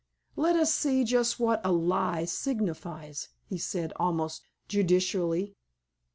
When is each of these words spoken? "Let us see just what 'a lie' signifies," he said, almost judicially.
"Let 0.35 0.55
us 0.55 0.73
see 0.73 1.03
just 1.03 1.39
what 1.39 1.61
'a 1.63 1.71
lie' 1.71 2.25
signifies," 2.25 3.29
he 3.45 3.59
said, 3.59 3.93
almost 3.99 4.41
judicially. 4.67 5.53